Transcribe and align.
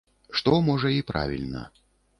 Што, 0.39 0.53
можа, 0.69 0.93
і 0.97 1.07
правільна. 1.13 1.61